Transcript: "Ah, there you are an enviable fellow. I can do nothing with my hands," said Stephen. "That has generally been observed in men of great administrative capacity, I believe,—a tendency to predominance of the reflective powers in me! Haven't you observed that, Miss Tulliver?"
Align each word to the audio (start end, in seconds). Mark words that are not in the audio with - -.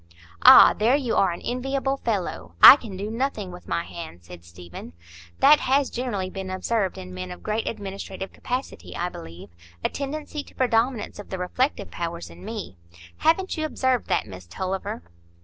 "Ah, 0.41 0.73
there 0.73 0.95
you 0.95 1.15
are 1.15 1.29
an 1.31 1.41
enviable 1.43 1.97
fellow. 1.97 2.55
I 2.59 2.75
can 2.75 2.97
do 2.97 3.11
nothing 3.11 3.51
with 3.51 3.67
my 3.67 3.83
hands," 3.83 4.25
said 4.25 4.43
Stephen. 4.43 4.93
"That 5.41 5.59
has 5.59 5.91
generally 5.91 6.31
been 6.31 6.49
observed 6.49 6.97
in 6.97 7.13
men 7.13 7.29
of 7.29 7.43
great 7.43 7.67
administrative 7.67 8.33
capacity, 8.33 8.95
I 8.95 9.09
believe,—a 9.09 9.89
tendency 9.89 10.41
to 10.45 10.55
predominance 10.55 11.19
of 11.19 11.29
the 11.29 11.37
reflective 11.37 11.91
powers 11.91 12.31
in 12.31 12.43
me! 12.43 12.77
Haven't 13.17 13.55
you 13.57 13.63
observed 13.67 14.07
that, 14.07 14.25
Miss 14.25 14.47
Tulliver?" 14.47 15.03